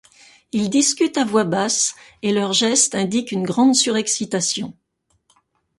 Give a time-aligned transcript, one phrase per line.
[0.51, 1.93] Ils discutent à voix basse,
[2.23, 4.73] et leurs gestes indiquent une grande surexcitation.